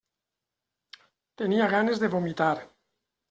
Tenia 1.43 1.67
ganes 1.75 2.01
de 2.05 2.11
vomitar. 2.15 2.51